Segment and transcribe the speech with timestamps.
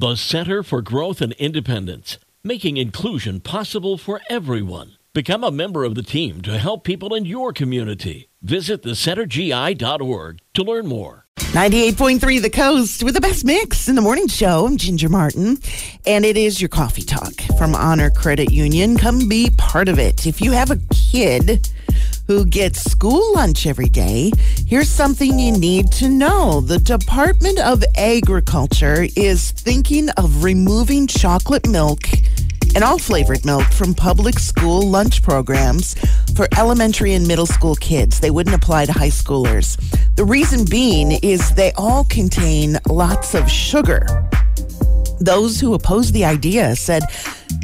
[0.00, 4.92] The Center for Growth and Independence, making inclusion possible for everyone.
[5.12, 8.30] Become a member of the team to help people in your community.
[8.40, 11.26] Visit thecentergi.org to learn more.
[11.36, 14.66] 98.3 The Coast with the best mix in the morning show.
[14.66, 15.58] I'm Ginger Martin,
[16.06, 18.96] and it is your coffee talk from Honor Credit Union.
[18.96, 20.26] Come be part of it.
[20.26, 21.68] If you have a kid
[22.30, 24.30] who gets school lunch every day,
[24.64, 26.60] here's something you need to know.
[26.60, 32.04] The Department of Agriculture is thinking of removing chocolate milk
[32.76, 35.96] and all flavored milk from public school lunch programs
[36.36, 38.20] for elementary and middle school kids.
[38.20, 39.76] They wouldn't apply to high schoolers.
[40.14, 44.06] The reason being is they all contain lots of sugar.
[45.18, 47.02] Those who oppose the idea said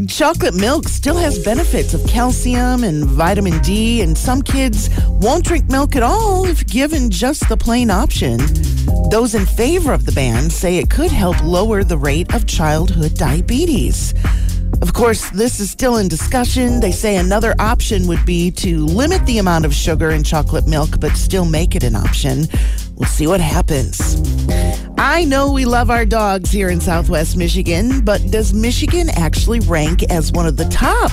[0.05, 5.71] chocolate milk still has benefits of calcium and vitamin D, and some kids won't drink
[5.71, 8.39] milk at all if given just the plain option.
[9.11, 13.15] Those in favor of the ban say it could help lower the rate of childhood
[13.15, 14.13] diabetes.
[14.83, 16.81] Of course, this is still in discussion.
[16.81, 21.01] They say another option would be to limit the amount of sugar in chocolate milk,
[21.01, 22.47] but still make it an option.
[22.97, 24.17] We'll see what happens.
[25.09, 30.03] I know we love our dogs here in Southwest Michigan, but does Michigan actually rank
[30.11, 31.13] as one of the top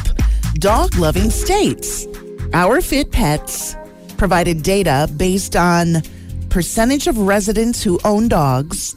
[0.55, 2.07] dog loving states?
[2.53, 3.75] Our Fit Pets
[4.17, 6.01] provided data based on
[6.49, 8.95] percentage of residents who own dogs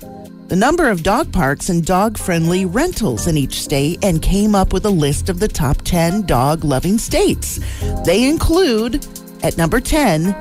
[0.48, 4.72] the number of dog parks and dog friendly rentals in each state and came up
[4.72, 7.60] with a list of the top 10 dog loving states.
[8.06, 9.06] They include,
[9.42, 10.34] at number 10,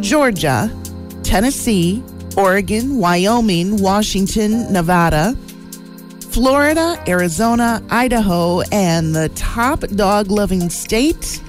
[0.00, 0.76] Georgia,
[1.22, 2.02] Tennessee,
[2.36, 5.34] Oregon, Wyoming, Washington, Nevada,
[6.30, 11.40] Florida, Arizona, Idaho, and the top dog loving state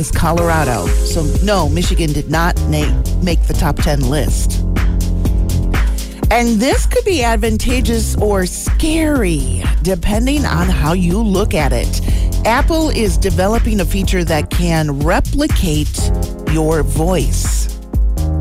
[0.00, 0.86] is Colorado.
[0.86, 4.64] So, no, Michigan did not make the top 10 list.
[6.32, 12.00] And this could be advantageous or scary, depending on how you look at it.
[12.46, 16.10] Apple is developing a feature that can replicate
[16.50, 17.61] your voice.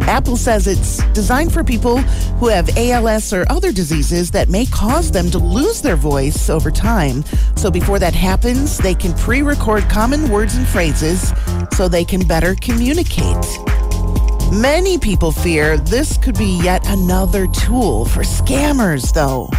[0.07, 1.97] Apple says it's designed for people
[2.39, 6.71] who have ALS or other diseases that may cause them to lose their voice over
[6.71, 7.23] time.
[7.55, 11.31] So before that happens, they can pre record common words and phrases
[11.73, 13.45] so they can better communicate.
[14.51, 19.49] Many people fear this could be yet another tool for scammers, though.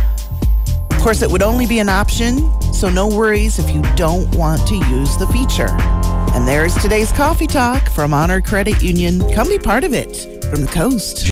[0.94, 4.66] Of course, it would only be an option, so no worries if you don't want
[4.68, 5.74] to use the feature.
[6.34, 9.20] And there's today's coffee talk from Honor Credit Union.
[9.32, 11.22] Come be part of it from the coast.